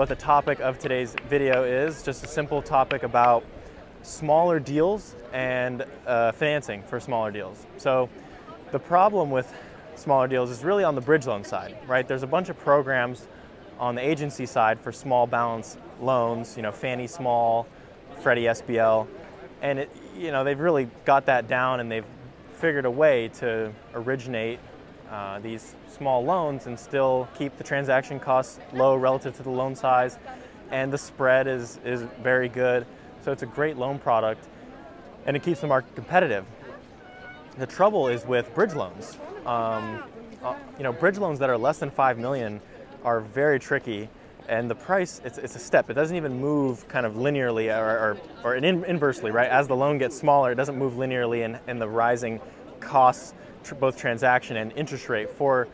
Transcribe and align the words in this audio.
what 0.00 0.08
the 0.08 0.16
topic 0.16 0.60
of 0.60 0.78
today's 0.78 1.14
video 1.28 1.62
is. 1.62 2.02
Just 2.02 2.24
a 2.24 2.26
simple 2.26 2.62
topic 2.62 3.02
about 3.02 3.44
smaller 4.00 4.58
deals 4.58 5.14
and 5.34 5.84
uh, 6.06 6.32
financing 6.32 6.82
for 6.84 6.98
smaller 6.98 7.30
deals. 7.30 7.66
So, 7.76 8.08
the 8.72 8.78
problem 8.78 9.30
with 9.30 9.52
smaller 9.96 10.26
deals 10.26 10.48
is 10.48 10.64
really 10.64 10.84
on 10.84 10.94
the 10.94 11.02
bridge 11.02 11.26
loan 11.26 11.44
side, 11.44 11.76
right? 11.86 12.08
There's 12.08 12.22
a 12.22 12.26
bunch 12.26 12.48
of 12.48 12.58
programs 12.58 13.28
on 13.78 13.94
the 13.94 14.00
agency 14.00 14.46
side 14.46 14.80
for 14.80 14.90
small 14.90 15.26
balance 15.26 15.76
loans, 16.00 16.56
you 16.56 16.62
know, 16.62 16.72
Fannie 16.72 17.06
Small, 17.06 17.66
Freddie 18.22 18.44
SBL, 18.44 19.06
and 19.60 19.80
it, 19.80 19.94
you 20.16 20.30
know, 20.30 20.44
they've 20.44 20.58
really 20.58 20.88
got 21.04 21.26
that 21.26 21.46
down 21.46 21.78
and 21.78 21.92
they've 21.92 22.06
figured 22.54 22.86
a 22.86 22.90
way 22.90 23.28
to 23.34 23.70
originate 23.92 24.60
uh, 25.10 25.40
these 25.40 25.74
small 25.88 26.24
loans 26.24 26.66
and 26.66 26.78
still 26.78 27.28
keep 27.36 27.56
the 27.58 27.64
transaction 27.64 28.20
costs 28.20 28.60
low 28.72 28.94
relative 28.94 29.36
to 29.36 29.42
the 29.42 29.50
loan 29.50 29.74
size, 29.74 30.18
and 30.70 30.92
the 30.92 30.98
spread 30.98 31.46
is, 31.46 31.80
is 31.84 32.02
very 32.22 32.48
good. 32.48 32.86
So 33.22 33.32
it's 33.32 33.42
a 33.42 33.46
great 33.46 33.76
loan 33.76 33.98
product, 33.98 34.46
and 35.26 35.36
it 35.36 35.42
keeps 35.42 35.60
the 35.60 35.66
market 35.66 35.94
competitive. 35.94 36.44
The 37.58 37.66
trouble 37.66 38.08
is 38.08 38.24
with 38.24 38.54
bridge 38.54 38.74
loans. 38.74 39.18
Um, 39.44 40.02
uh, 40.42 40.54
you 40.78 40.84
know, 40.84 40.92
bridge 40.92 41.18
loans 41.18 41.38
that 41.40 41.50
are 41.50 41.58
less 41.58 41.78
than 41.78 41.90
five 41.90 42.18
million 42.18 42.60
are 43.04 43.20
very 43.20 43.58
tricky, 43.58 44.08
and 44.48 44.70
the 44.70 44.74
price 44.74 45.20
it's, 45.24 45.38
it's 45.38 45.56
a 45.56 45.58
step. 45.58 45.90
It 45.90 45.94
doesn't 45.94 46.16
even 46.16 46.40
move 46.40 46.86
kind 46.88 47.04
of 47.04 47.14
linearly 47.14 47.76
or, 47.76 47.84
or, 47.84 48.18
or 48.44 48.54
in, 48.54 48.84
inversely, 48.84 49.30
right? 49.30 49.50
As 49.50 49.68
the 49.68 49.76
loan 49.76 49.98
gets 49.98 50.16
smaller, 50.16 50.52
it 50.52 50.54
doesn't 50.54 50.78
move 50.78 50.94
linearly 50.94 51.44
in, 51.44 51.58
in 51.66 51.78
the 51.78 51.88
rising 51.88 52.40
costs 52.80 53.34
tr- 53.62 53.74
both 53.74 53.96
transaction 53.96 54.56
and 54.56 54.72
interest 54.72 55.08
rate 55.08 55.30
for 55.30 55.68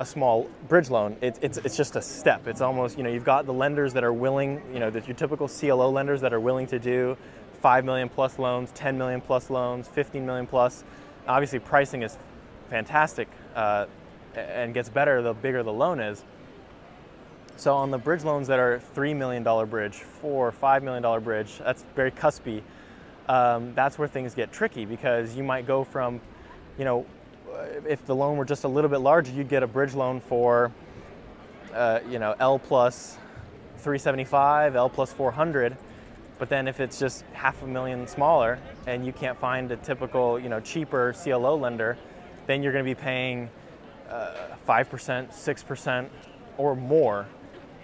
a 0.00 0.06
small 0.06 0.48
bridge 0.68 0.90
loan, 0.90 1.16
it, 1.20 1.38
it's, 1.42 1.58
it's 1.58 1.76
just 1.76 1.96
a 1.96 2.02
step. 2.02 2.46
It's 2.46 2.60
almost, 2.60 2.96
you 2.96 3.04
know, 3.04 3.10
you've 3.10 3.24
got 3.24 3.46
the 3.46 3.52
lenders 3.52 3.92
that 3.94 4.04
are 4.04 4.12
willing, 4.12 4.62
you 4.72 4.78
know, 4.78 4.88
your 4.88 5.16
typical 5.16 5.48
CLO 5.48 5.90
lenders 5.90 6.20
that 6.20 6.32
are 6.32 6.40
willing 6.40 6.66
to 6.68 6.78
do 6.78 7.16
5 7.60 7.84
million 7.84 8.08
plus 8.08 8.38
loans, 8.38 8.70
10 8.72 8.96
million 8.96 9.20
plus 9.20 9.50
loans, 9.50 9.88
15 9.88 10.24
million 10.24 10.46
plus. 10.46 10.84
Obviously, 11.26 11.58
pricing 11.58 12.02
is 12.02 12.16
fantastic 12.70 13.28
uh, 13.56 13.86
and 14.34 14.72
gets 14.72 14.88
better 14.88 15.20
the 15.22 15.34
bigger 15.34 15.62
the 15.62 15.72
loan 15.72 15.98
is. 16.00 16.24
So, 17.56 17.74
on 17.74 17.90
the 17.90 17.98
bridge 17.98 18.22
loans 18.22 18.46
that 18.46 18.60
are 18.60 18.80
$3 18.94 19.16
million 19.16 19.42
bridge, 19.68 19.94
4 19.96 20.52
$5 20.52 20.82
million 20.82 21.24
bridge, 21.24 21.58
that's 21.58 21.84
very 21.96 22.12
cuspy. 22.12 22.62
Um, 23.28 23.74
that's 23.74 23.98
where 23.98 24.06
things 24.08 24.34
get 24.34 24.52
tricky 24.52 24.84
because 24.84 25.34
you 25.34 25.42
might 25.42 25.66
go 25.66 25.82
from, 25.82 26.20
you 26.78 26.84
know, 26.84 27.04
if 27.86 28.04
the 28.06 28.14
loan 28.14 28.36
were 28.36 28.44
just 28.44 28.64
a 28.64 28.68
little 28.68 28.90
bit 28.90 28.98
larger, 29.00 29.32
you'd 29.32 29.48
get 29.48 29.62
a 29.62 29.66
bridge 29.66 29.94
loan 29.94 30.20
for, 30.20 30.72
uh, 31.74 32.00
you 32.08 32.18
know, 32.18 32.34
L 32.38 32.58
plus 32.58 33.18
375, 33.78 34.76
L 34.76 34.88
plus 34.88 35.12
400. 35.12 35.76
But 36.38 36.48
then 36.48 36.68
if 36.68 36.78
it's 36.78 36.98
just 36.98 37.24
half 37.32 37.62
a 37.62 37.66
million 37.66 38.06
smaller 38.06 38.60
and 38.86 39.04
you 39.04 39.12
can't 39.12 39.38
find 39.38 39.70
a 39.72 39.76
typical, 39.76 40.38
you 40.38 40.48
know, 40.48 40.60
cheaper 40.60 41.12
CLO 41.12 41.56
lender, 41.56 41.98
then 42.46 42.62
you're 42.62 42.72
going 42.72 42.84
to 42.84 42.88
be 42.88 42.94
paying 42.94 43.50
uh, 44.08 44.54
5%, 44.66 45.28
6% 45.28 46.08
or 46.56 46.76
more 46.76 47.26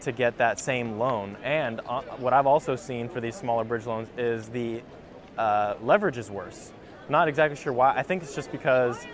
to 0.03 0.13
get 0.13 0.39
that 0.39 0.61
same 0.61 0.99
loan. 0.99 1.37
And 1.43 1.81
uh, 1.89 2.03
what 2.19 2.33
I've 2.33 2.47
also 2.47 2.77
seen 2.77 3.09
for 3.09 3.21
these 3.21 3.35
smaller 3.35 3.65
bridge 3.65 3.87
loans 3.87 4.09
is 4.17 4.49
the 4.49 4.83
uh, 5.37 5.75
leverage 5.83 6.19
is 6.19 6.31
worse. 6.31 6.73
Not 7.09 7.29
exactly 7.29 7.57
sure 7.57 7.73
why. 7.73 7.95
I 7.95 8.03
think 8.03 8.23
it's 8.23 8.35
just 8.35 8.51
because 8.51 9.07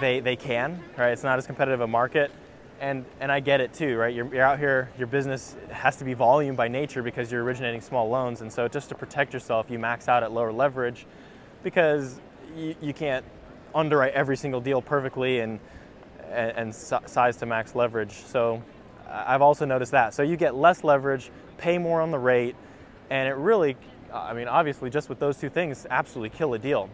they, 0.00 0.20
they 0.20 0.36
can, 0.36 0.82
right? 0.96 1.10
It's 1.10 1.22
not 1.22 1.38
as 1.38 1.46
competitive 1.46 1.80
a 1.80 1.86
market. 1.86 2.30
And, 2.80 3.04
and 3.20 3.30
I 3.30 3.40
get 3.40 3.60
it 3.60 3.72
too, 3.72 3.96
right? 3.96 4.12
You're, 4.12 4.32
you're 4.34 4.44
out 4.44 4.58
here, 4.58 4.90
your 4.98 5.06
business 5.06 5.54
has 5.70 5.96
to 5.96 6.04
be 6.04 6.14
volume 6.14 6.56
by 6.56 6.68
nature 6.68 7.02
because 7.02 7.30
you're 7.30 7.44
originating 7.44 7.80
small 7.80 8.08
loans. 8.08 8.40
And 8.40 8.52
so 8.52 8.66
just 8.66 8.88
to 8.88 8.94
protect 8.94 9.32
yourself, 9.32 9.70
you 9.70 9.78
max 9.78 10.08
out 10.08 10.22
at 10.22 10.32
lower 10.32 10.52
leverage 10.52 11.06
because 11.62 12.20
you, 12.56 12.74
you 12.80 12.92
can't 12.92 13.24
underwrite 13.74 14.14
every 14.14 14.36
single 14.36 14.60
deal 14.60 14.82
perfectly 14.82 15.40
and, 15.40 15.60
and, 16.30 16.50
and 16.56 16.74
size 16.74 17.36
to 17.36 17.46
max 17.46 17.74
leverage. 17.74 18.12
So 18.12 18.62
I've 19.08 19.42
also 19.42 19.64
noticed 19.64 19.92
that. 19.92 20.14
So 20.14 20.22
you 20.22 20.36
get 20.36 20.54
less 20.54 20.82
leverage, 20.82 21.30
pay 21.58 21.78
more 21.78 22.00
on 22.00 22.10
the 22.10 22.18
rate, 22.18 22.56
and 23.10 23.28
it 23.28 23.34
really, 23.34 23.76
I 24.12 24.32
mean, 24.32 24.48
obviously, 24.48 24.90
just 24.90 25.08
with 25.08 25.18
those 25.18 25.36
two 25.36 25.50
things, 25.50 25.86
absolutely 25.90 26.36
kill 26.36 26.54
a 26.54 26.58
deal. 26.58 26.88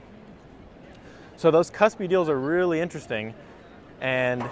So 1.39 1.53
those 1.53 1.71
cuspy 1.71 2.09
deals 2.09 2.29
are 2.29 2.37
really 2.37 2.81
interesting, 2.81 3.33
and 4.01 4.43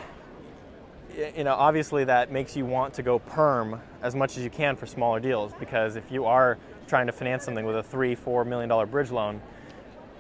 you 1.37 1.43
know 1.43 1.55
obviously 1.55 2.05
that 2.05 2.31
makes 2.31 2.55
you 2.55 2.65
want 2.65 2.95
to 2.95 3.03
go 3.03 3.19
perm 3.19 3.81
as 4.03 4.15
much 4.15 4.37
as 4.39 4.45
you 4.45 4.51
can 4.51 4.77
for 4.77 4.87
smaller 4.87 5.19
deals. 5.19 5.53
Because 5.59 5.97
if 5.97 6.13
you 6.13 6.27
are 6.27 6.59
trying 6.87 7.07
to 7.09 7.13
finance 7.13 7.45
something 7.45 7.67
with 7.67 7.77
a 7.77 7.83
three 7.83 8.15
four 8.15 8.45
million 8.45 8.69
dollar 8.69 8.87
bridge 8.87 9.11
loan 9.11 9.43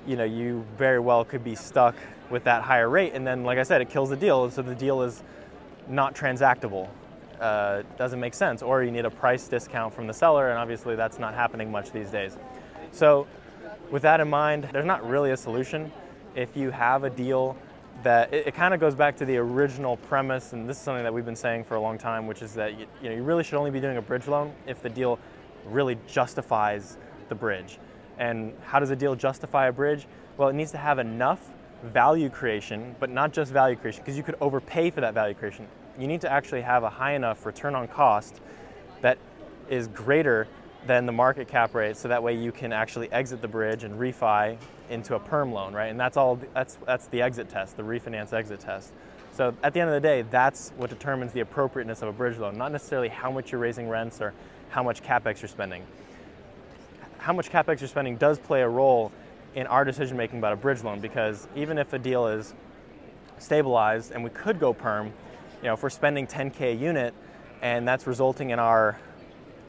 you 0.08 0.16
know 0.16 0.24
you 0.24 0.66
very 0.76 0.98
well 0.98 1.24
could 1.24 1.44
be 1.44 1.54
stuck 1.54 1.94
with 2.30 2.42
that 2.42 2.64
higher 2.64 2.88
rate. 2.88 3.12
And 3.14 3.24
then 3.24 3.44
like 3.44 3.58
i 3.58 3.62
said 3.62 3.80
it 3.80 3.88
kills 3.88 4.10
the 4.10 4.16
deal. 4.16 4.50
So 4.50 4.62
the 4.62 4.74
deal 4.74 5.02
is 5.02 5.22
not 5.86 6.16
transactable. 6.16 6.88
Uh, 7.40 7.82
doesn't 7.96 8.18
make 8.18 8.34
sense. 8.34 8.60
Or 8.60 8.82
you 8.82 8.90
need 8.90 9.04
a 9.04 9.10
price 9.10 9.46
discount 9.46 9.94
from 9.94 10.08
the 10.08 10.14
seller. 10.14 10.50
And 10.50 10.58
obviously 10.58 10.96
that's 10.96 11.20
not 11.20 11.32
happening 11.32 11.70
much 11.70 11.92
these 11.92 12.10
days. 12.10 12.36
So 12.90 13.28
with 13.92 14.02
that 14.02 14.18
in 14.18 14.28
mind 14.28 14.68
there's 14.72 14.84
not 14.84 15.08
really 15.08 15.30
a 15.30 15.36
solution 15.36 15.92
if 16.36 16.56
you 16.56 16.70
have 16.70 17.02
a 17.02 17.10
deal 17.10 17.56
that 18.02 18.32
it, 18.32 18.48
it 18.48 18.54
kind 18.54 18.74
of 18.74 18.78
goes 18.78 18.94
back 18.94 19.16
to 19.16 19.24
the 19.24 19.36
original 19.38 19.96
premise, 19.96 20.52
and 20.52 20.68
this 20.68 20.76
is 20.76 20.82
something 20.82 21.02
that 21.02 21.12
we've 21.12 21.24
been 21.24 21.34
saying 21.34 21.64
for 21.64 21.74
a 21.74 21.80
long 21.80 21.98
time, 21.98 22.26
which 22.26 22.42
is 22.42 22.54
that 22.54 22.78
you, 22.78 22.86
you 23.02 23.08
know 23.08 23.16
you 23.16 23.22
really 23.22 23.42
should 23.42 23.58
only 23.58 23.70
be 23.70 23.80
doing 23.80 23.96
a 23.96 24.02
bridge 24.02 24.28
loan 24.28 24.52
if 24.66 24.82
the 24.82 24.90
deal 24.90 25.18
really 25.64 25.96
justifies 26.06 26.98
the 27.28 27.34
bridge. 27.34 27.78
And 28.18 28.52
how 28.62 28.78
does 28.78 28.90
a 28.90 28.96
deal 28.96 29.14
justify 29.14 29.66
a 29.66 29.72
bridge? 29.72 30.06
Well, 30.36 30.48
it 30.48 30.52
needs 30.52 30.70
to 30.72 30.78
have 30.78 30.98
enough 30.98 31.50
value 31.82 32.28
creation, 32.28 32.94
but 33.00 33.10
not 33.10 33.32
just 33.32 33.52
value 33.52 33.76
creation, 33.76 34.02
because 34.02 34.16
you 34.16 34.22
could 34.22 34.36
overpay 34.40 34.90
for 34.90 35.00
that 35.00 35.14
value 35.14 35.34
creation. 35.34 35.66
You 35.98 36.06
need 36.06 36.20
to 36.20 36.30
actually 36.30 36.62
have 36.62 36.84
a 36.84 36.90
high 36.90 37.14
enough 37.14 37.46
return 37.46 37.74
on 37.74 37.88
cost 37.88 38.40
that 39.00 39.18
is 39.68 39.88
greater 39.88 40.46
than 40.86 41.06
the 41.06 41.12
market 41.12 41.48
cap 41.48 41.74
rate, 41.74 41.96
so 41.96 42.08
that 42.08 42.22
way 42.22 42.34
you 42.34 42.52
can 42.52 42.72
actually 42.72 43.10
exit 43.12 43.42
the 43.42 43.48
bridge 43.48 43.84
and 43.84 43.98
refi 43.98 44.56
into 44.88 45.14
a 45.14 45.20
perm 45.20 45.52
loan, 45.52 45.74
right? 45.74 45.86
And 45.86 45.98
that's 45.98 46.16
all. 46.16 46.38
That's 46.54 46.78
that's 46.86 47.06
the 47.08 47.22
exit 47.22 47.48
test, 47.48 47.76
the 47.76 47.82
refinance 47.82 48.32
exit 48.32 48.60
test. 48.60 48.92
So 49.32 49.54
at 49.62 49.74
the 49.74 49.80
end 49.80 49.90
of 49.90 49.94
the 49.94 50.00
day, 50.00 50.22
that's 50.22 50.70
what 50.76 50.88
determines 50.88 51.32
the 51.32 51.40
appropriateness 51.40 52.00
of 52.00 52.08
a 52.08 52.12
bridge 52.12 52.38
loan, 52.38 52.56
not 52.56 52.72
necessarily 52.72 53.08
how 53.08 53.30
much 53.30 53.52
you're 53.52 53.60
raising 53.60 53.88
rents 53.88 54.20
or 54.20 54.32
how 54.70 54.82
much 54.82 55.02
capex 55.02 55.42
you're 55.42 55.48
spending. 55.48 55.84
How 57.18 57.34
much 57.34 57.50
capex 57.50 57.80
you're 57.80 57.88
spending 57.88 58.16
does 58.16 58.38
play 58.38 58.62
a 58.62 58.68
role 58.68 59.12
in 59.54 59.66
our 59.66 59.84
decision 59.84 60.16
making 60.16 60.38
about 60.38 60.54
a 60.54 60.56
bridge 60.56 60.82
loan 60.82 61.00
because 61.00 61.48
even 61.54 61.76
if 61.76 61.92
a 61.92 61.98
deal 61.98 62.26
is 62.26 62.54
stabilized 63.38 64.12
and 64.12 64.24
we 64.24 64.30
could 64.30 64.58
go 64.58 64.72
perm, 64.72 65.08
you 65.62 65.64
know, 65.64 65.74
if 65.74 65.82
we're 65.82 65.90
spending 65.90 66.26
10k 66.26 66.72
a 66.72 66.74
unit 66.74 67.12
and 67.60 67.86
that's 67.86 68.06
resulting 68.06 68.50
in 68.50 68.58
our 68.58 68.98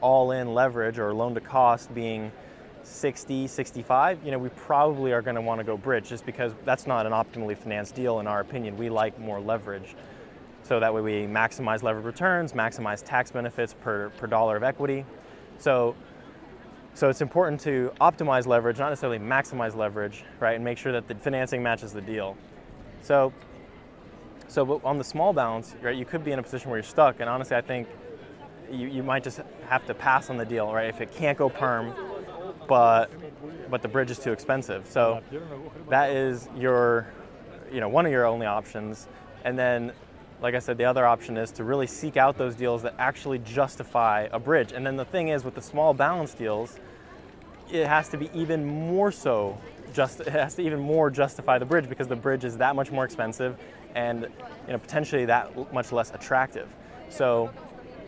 all-in 0.00 0.54
leverage 0.54 0.98
or 0.98 1.12
loan 1.12 1.34
to 1.34 1.40
cost 1.40 1.92
being 1.94 2.32
60, 2.82 3.46
65, 3.46 4.24
you 4.24 4.30
know, 4.30 4.38
we 4.38 4.48
probably 4.50 5.12
are 5.12 5.22
going 5.22 5.36
to 5.36 5.42
want 5.42 5.60
to 5.60 5.64
go 5.64 5.76
bridge 5.76 6.08
just 6.08 6.24
because 6.24 6.54
that's 6.64 6.86
not 6.86 7.06
an 7.06 7.12
optimally 7.12 7.56
financed 7.56 7.94
deal 7.94 8.20
in 8.20 8.26
our 8.26 8.40
opinion. 8.40 8.76
We 8.76 8.88
like 8.88 9.18
more 9.18 9.40
leverage. 9.40 9.94
So 10.62 10.80
that 10.80 10.92
way 10.92 11.00
we 11.00 11.12
maximize 11.26 11.82
levered 11.82 12.04
returns, 12.04 12.52
maximize 12.52 13.02
tax 13.04 13.30
benefits 13.30 13.74
per, 13.80 14.10
per 14.10 14.26
dollar 14.26 14.56
of 14.56 14.62
equity. 14.62 15.04
So, 15.58 15.94
so 16.94 17.08
it's 17.08 17.20
important 17.20 17.60
to 17.62 17.92
optimize 18.00 18.46
leverage, 18.46 18.78
not 18.78 18.88
necessarily 18.88 19.18
maximize 19.18 19.76
leverage, 19.76 20.24
right, 20.40 20.56
and 20.56 20.64
make 20.64 20.78
sure 20.78 20.92
that 20.92 21.08
the 21.08 21.14
financing 21.14 21.62
matches 21.62 21.92
the 21.92 22.00
deal. 22.00 22.36
So, 23.02 23.32
so 24.48 24.80
on 24.84 24.98
the 24.98 25.04
small 25.04 25.32
balance, 25.32 25.74
right, 25.80 25.96
you 25.96 26.04
could 26.04 26.24
be 26.24 26.32
in 26.32 26.38
a 26.38 26.42
position 26.42 26.70
where 26.70 26.78
you're 26.78 26.84
stuck. 26.84 27.20
And 27.20 27.28
honestly, 27.28 27.56
I 27.56 27.60
think 27.60 27.88
you, 28.70 28.88
you 28.88 29.02
might 29.02 29.24
just 29.24 29.40
have 29.68 29.86
to 29.86 29.94
pass 29.94 30.30
on 30.30 30.36
the 30.36 30.44
deal, 30.44 30.72
right? 30.72 30.88
If 30.88 31.00
it 31.00 31.14
can't 31.14 31.38
go 31.38 31.48
perm, 31.48 31.94
but 32.66 33.10
but 33.70 33.82
the 33.82 33.88
bridge 33.88 34.10
is 34.10 34.18
too 34.18 34.32
expensive. 34.32 34.86
So 34.88 35.22
that 35.88 36.10
is 36.10 36.48
your, 36.56 37.06
you 37.72 37.80
know, 37.80 37.88
one 37.88 38.06
of 38.06 38.12
your 38.12 38.26
only 38.26 38.46
options. 38.46 39.08
And 39.44 39.58
then, 39.58 39.92
like 40.40 40.54
I 40.54 40.58
said, 40.58 40.78
the 40.78 40.84
other 40.84 41.06
option 41.06 41.36
is 41.36 41.50
to 41.52 41.64
really 41.64 41.86
seek 41.86 42.16
out 42.16 42.38
those 42.38 42.54
deals 42.54 42.82
that 42.82 42.94
actually 42.98 43.38
justify 43.40 44.28
a 44.32 44.38
bridge. 44.38 44.72
And 44.72 44.86
then 44.86 44.96
the 44.96 45.04
thing 45.04 45.28
is, 45.28 45.44
with 45.44 45.54
the 45.54 45.62
small 45.62 45.94
balance 45.94 46.34
deals, 46.34 46.78
it 47.70 47.86
has 47.86 48.08
to 48.10 48.16
be 48.16 48.30
even 48.34 48.64
more 48.64 49.12
so. 49.12 49.58
Just 49.92 50.20
it 50.20 50.28
has 50.28 50.54
to 50.56 50.62
even 50.62 50.80
more 50.80 51.10
justify 51.10 51.58
the 51.58 51.64
bridge 51.64 51.88
because 51.88 52.08
the 52.08 52.16
bridge 52.16 52.44
is 52.44 52.58
that 52.58 52.76
much 52.76 52.90
more 52.90 53.04
expensive, 53.04 53.56
and 53.94 54.22
you 54.66 54.72
know 54.72 54.78
potentially 54.78 55.24
that 55.24 55.72
much 55.72 55.92
less 55.92 56.10
attractive. 56.10 56.68
So 57.08 57.50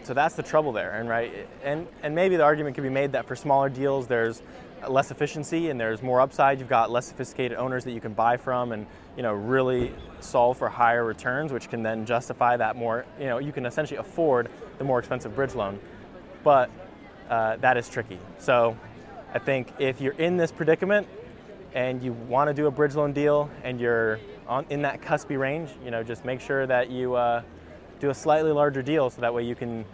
so 0.02 0.14
that's 0.14 0.35
the 0.35 0.43
trouble 0.43 0.73
there, 0.73 0.93
and 0.93 1.08
right, 1.08 1.47
and 1.62 1.87
and 2.02 2.14
maybe 2.14 2.37
the 2.37 2.43
argument 2.43 2.75
could 2.75 2.85
be 2.85 2.91
made 2.91 3.12
that 3.12 3.26
for 3.26 3.37
smaller 3.37 3.69
deals, 3.69 4.06
there's 4.06 4.43
less 4.88 5.11
efficiency 5.11 5.69
and 5.69 5.79
there's 5.79 6.02
more 6.02 6.23
upside. 6.23 6.58
You've 6.58 6.69
got 6.69 6.91
less 6.91 7.06
sophisticated 7.06 7.58
owners 7.58 7.85
that 7.85 7.93
you 7.93 8.00
can 8.00 8.14
buy 8.14 8.37
from, 8.37 8.73
and 8.73 8.87
you 9.17 9.23
know 9.23 9.35
really 9.35 9.93
solve 10.20 10.58
for 10.58 10.69
higher 10.69 11.05
returns, 11.05 11.52
which 11.52 11.69
can 11.69 11.82
then 11.82 12.06
justify 12.06 12.56
that 12.56 12.76
more. 12.76 13.05
You 13.19 13.26
know, 13.26 13.38
you 13.38 13.52
can 13.52 13.67
essentially 13.67 13.99
afford 13.99 14.49
the 14.79 14.85
more 14.85 14.99
expensive 14.99 15.35
bridge 15.35 15.55
loan. 15.55 15.79
but 16.43 16.70
uh, 17.29 17.56
that 17.56 17.76
is 17.76 17.88
tricky. 17.88 18.19
So 18.38 18.76
I 19.32 19.38
think 19.38 19.73
if 19.79 20.00
you're 20.00 20.14
in 20.14 20.37
this 20.37 20.50
predicament 20.50 21.06
and 21.75 22.02
you 22.02 22.12
want 22.12 22.49
to 22.49 22.55
do 22.55 22.67
a 22.67 22.70
bridge 22.70 22.97
loan 22.97 23.12
deal 23.12 23.49
and 23.62 23.81
you're 23.81 24.19
on, 24.49 24.67
in 24.70 24.82
that 24.82 25.00
cuspy 25.00 25.38
range, 25.38 25.70
you 25.85 25.93
know, 25.93 26.02
just 26.02 26.25
make 26.25 26.41
sure 26.41 26.67
that 26.67 26.91
you 26.91 27.14
uh, 27.14 27.43
do 28.00 28.11
a 28.11 28.14
slightly 28.14 28.50
larger 28.50 28.82
deal 28.82 29.11
so 29.11 29.20
that 29.20 29.32
way 29.32 29.44
you 29.44 29.55
can 29.55 29.85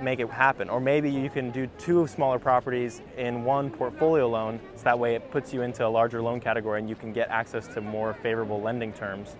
make 0.00 0.20
it 0.20 0.30
happen. 0.30 0.68
Or 0.68 0.80
maybe 0.80 1.10
you 1.10 1.28
can 1.28 1.50
do 1.50 1.66
two 1.78 2.06
smaller 2.06 2.38
properties 2.38 3.02
in 3.16 3.44
one 3.44 3.70
portfolio 3.70 4.28
loan, 4.28 4.60
so 4.76 4.84
that 4.84 4.98
way 4.98 5.16
it 5.16 5.30
puts 5.30 5.52
you 5.52 5.62
into 5.62 5.84
a 5.84 5.88
larger 5.88 6.22
loan 6.22 6.40
category 6.40 6.78
and 6.78 6.88
you 6.88 6.94
can 6.94 7.12
get 7.12 7.28
access 7.30 7.66
to 7.68 7.80
more 7.80 8.14
favorable 8.22 8.60
lending 8.60 8.92
terms. 8.92 9.36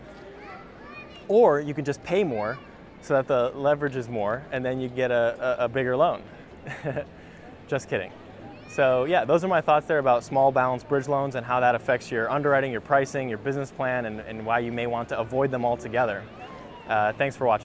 Or 1.29 1.61
you 1.61 1.75
can 1.75 1.85
just 1.85 2.03
pay 2.03 2.25
more 2.25 2.59
so 3.03 3.15
that 3.15 3.29
the 3.29 3.53
leverage 3.55 3.95
is 3.95 4.09
more 4.09 4.43
and 4.51 4.65
then 4.65 4.81
you 4.81 4.89
get 4.89 5.11
a, 5.11 5.57
a, 5.61 5.65
a 5.65 5.69
bigger 5.69 5.97
loan. 5.97 6.23
just 7.69 7.89
kidding. 7.89 8.11
So 8.71 9.05
yeah, 9.05 9.25
those 9.25 9.45
are 9.45 9.49
my 9.49 9.61
thoughts 9.61 9.87
there 9.87 9.99
about 9.99 10.25
small 10.25 10.53
balance 10.53 10.85
bridge 10.85 11.09
loans 11.09 11.35
and 11.35 11.45
how 11.45 11.61
that 11.61 11.75
affects 11.75 12.11
your 12.11 12.31
underwriting, 12.31 12.73
your 12.73 12.81
pricing, 12.81 13.29
your 13.29 13.39
business 13.39 13.71
plan, 13.71 14.07
and, 14.07 14.21
and 14.21 14.45
why 14.45 14.59
you 14.59 14.73
may 14.73 14.87
want 14.87 15.09
to 15.11 15.19
avoid 15.19 15.51
them 15.51 15.65
altogether. 15.65 16.23
Uh, 16.89 17.13
thanks 17.13 17.37
for 17.37 17.47
watching. 17.47 17.57